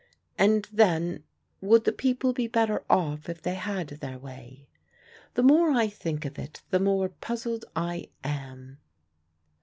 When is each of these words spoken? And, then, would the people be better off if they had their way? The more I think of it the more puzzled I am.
And, 0.35 0.67
then, 0.73 1.25
would 1.61 1.83
the 1.83 1.91
people 1.91 2.33
be 2.33 2.47
better 2.47 2.83
off 2.89 3.29
if 3.29 3.39
they 3.43 3.53
had 3.53 3.87
their 3.89 4.17
way? 4.17 4.67
The 5.35 5.43
more 5.43 5.69
I 5.73 5.89
think 5.89 6.25
of 6.25 6.39
it 6.39 6.63
the 6.71 6.79
more 6.79 7.09
puzzled 7.09 7.65
I 7.75 8.07
am. 8.23 8.79